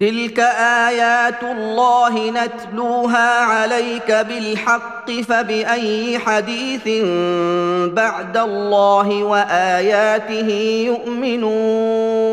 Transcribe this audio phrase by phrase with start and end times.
[0.00, 0.38] تلك
[0.88, 6.88] ايات الله نتلوها عليك بالحق فباي حديث
[7.92, 10.50] بعد الله واياته
[10.86, 12.28] يؤمنون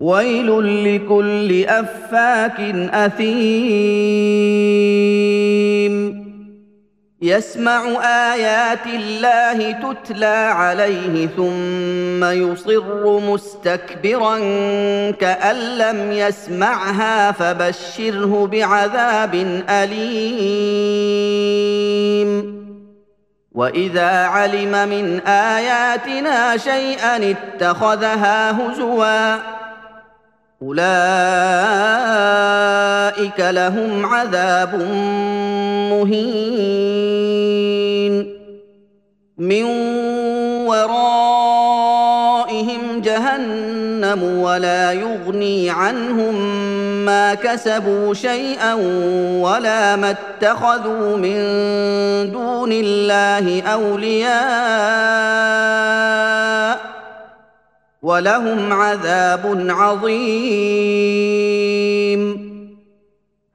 [0.00, 0.48] ويل
[0.94, 2.60] لكل افاك
[2.92, 4.16] اثيم
[7.22, 14.38] يسمع آيات الله تتلى عليه ثم يصر مستكبرا
[15.10, 19.34] كأن لم يسمعها فبشره بعذاب
[19.70, 21.06] أليم.
[23.52, 29.36] وإذا علم من آياتنا شيئا اتخذها هزوا
[30.62, 31.00] أولئك
[33.40, 34.74] لهم عذاب
[35.90, 37.05] مهين.
[39.38, 39.64] من
[40.66, 42.00] ورائهم
[43.00, 46.34] جهنم ولا يغني عنهم
[47.04, 48.74] ما كسبوا شيئا
[49.40, 51.36] ولا ما اتخذوا من
[52.32, 54.36] دون الله اولياء
[58.02, 61.26] ولهم عذاب عظيم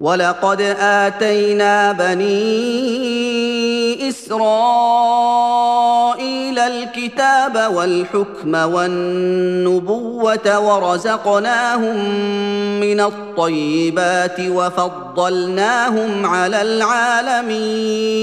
[0.00, 2.38] ولقد آتينا بني
[4.08, 4.98] إسرائيل
[6.58, 9.98] الكتاب والحكم والنبوة
[10.58, 12.10] ورزقناهم
[12.80, 18.18] من الطيبات وفضلناهم على العالمين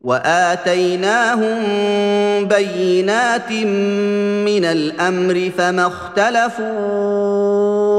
[0.00, 1.58] وآتيناهم
[2.44, 3.52] بينات
[4.48, 7.67] من الأمر فما اختلفوا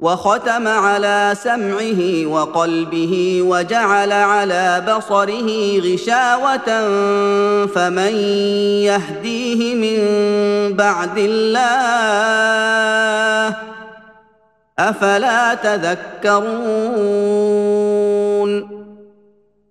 [0.00, 6.86] وختم على سمعه وقلبه وجعل على بصره غشاوة
[7.66, 8.14] فمن
[8.88, 9.98] يهديه من
[10.76, 12.60] بعد الله
[14.78, 17.00] أفلا تذكرون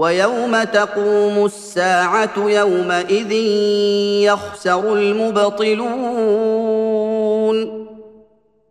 [0.00, 3.32] ويوم تقوم الساعة يومئذ
[4.22, 5.90] يخسر المبطلون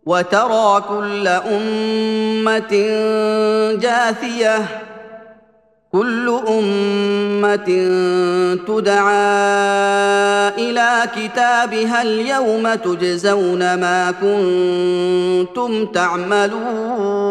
[0.06, 2.72] وترى كل أمة
[3.80, 4.66] جاثية
[5.92, 7.66] كل أمة
[8.66, 9.40] تدعى
[10.58, 17.30] إلى كتابها اليوم تجزون ما كنتم تعملون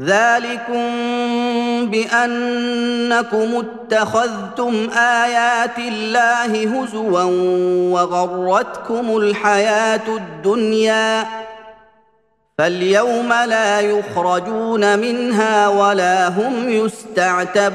[0.00, 0.90] ذلكم
[1.90, 7.22] بأنكم اتخذتم آيات الله هزوا
[7.92, 11.26] وغرتكم الحياة الدنيا
[12.58, 17.74] فاليوم لا يخرجون منها ولا هم يستعتبون